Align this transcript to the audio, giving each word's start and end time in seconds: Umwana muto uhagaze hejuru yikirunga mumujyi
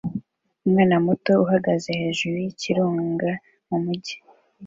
Umwana 0.65 0.95
muto 1.05 1.31
uhagaze 1.43 1.89
hejuru 2.01 2.35
yikirunga 2.45 3.29
mumujyi 3.69 4.15